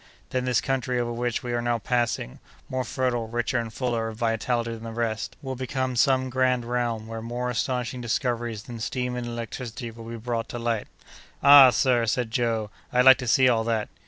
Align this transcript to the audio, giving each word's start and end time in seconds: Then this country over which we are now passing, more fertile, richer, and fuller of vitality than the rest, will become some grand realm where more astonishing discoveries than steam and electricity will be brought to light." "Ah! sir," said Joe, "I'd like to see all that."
Then 0.31 0.45
this 0.45 0.61
country 0.61 0.99
over 0.99 1.13
which 1.13 1.43
we 1.43 1.53
are 1.53 1.61
now 1.61 1.77
passing, 1.77 2.39
more 2.69 2.83
fertile, 2.83 3.27
richer, 3.27 3.59
and 3.59 3.71
fuller 3.71 4.07
of 4.07 4.17
vitality 4.17 4.71
than 4.73 4.81
the 4.81 4.91
rest, 4.91 5.35
will 5.43 5.55
become 5.55 5.95
some 5.95 6.31
grand 6.31 6.65
realm 6.65 7.05
where 7.05 7.21
more 7.21 7.51
astonishing 7.51 8.01
discoveries 8.01 8.63
than 8.63 8.79
steam 8.79 9.15
and 9.15 9.27
electricity 9.27 9.91
will 9.91 10.05
be 10.09 10.15
brought 10.17 10.49
to 10.49 10.57
light." 10.57 10.87
"Ah! 11.43 11.69
sir," 11.69 12.07
said 12.07 12.31
Joe, 12.31 12.71
"I'd 12.91 13.05
like 13.05 13.17
to 13.19 13.27
see 13.27 13.47
all 13.47 13.63
that." 13.65 13.89